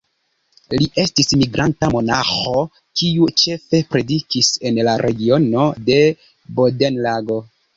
[0.79, 2.63] Li estis migranta monaĥo,
[3.01, 6.01] kiu ĉefe predikis en la regiono de
[6.59, 7.39] Bodenlago.